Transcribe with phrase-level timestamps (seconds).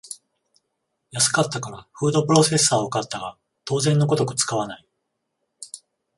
[1.11, 4.87] 安かったからフードプロセッサーを買ったが当然のごとく使わない